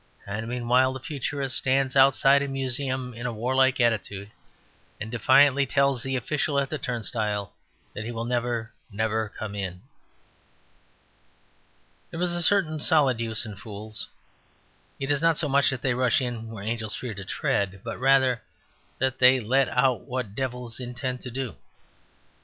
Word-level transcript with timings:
And 0.25 0.47
meanwhile 0.47 0.93
the 0.93 0.99
Futurist 0.99 1.55
stands 1.55 1.95
outside 1.95 2.41
a 2.41 2.47
museum 2.47 3.13
in 3.13 3.27
a 3.27 3.31
warlike 3.31 3.79
attitude, 3.79 4.31
and 4.99 5.11
defiantly 5.11 5.67
tells 5.67 6.01
the 6.01 6.15
official 6.15 6.57
at 6.57 6.71
the 6.71 6.79
turnstile 6.79 7.53
that 7.93 8.03
he 8.03 8.11
will 8.11 8.25
never, 8.25 8.71
never 8.91 9.29
come 9.29 9.53
in. 9.53 9.83
There 12.09 12.19
is 12.19 12.33
a 12.33 12.41
certain 12.41 12.79
solid 12.79 13.19
use 13.19 13.45
in 13.45 13.55
fools. 13.55 14.07
It 14.99 15.11
is 15.11 15.21
not 15.21 15.37
so 15.37 15.47
much 15.47 15.69
that 15.69 15.83
they 15.83 15.93
rush 15.93 16.19
in 16.19 16.47
where 16.49 16.63
angels 16.63 16.95
fear 16.95 17.13
to 17.13 17.23
tread, 17.23 17.81
but 17.83 17.99
rather 17.99 18.41
that 18.97 19.19
they 19.19 19.39
let 19.39 19.69
out 19.69 20.05
what 20.07 20.33
devils 20.33 20.79
intend 20.79 21.21
to 21.21 21.29
do. 21.29 21.57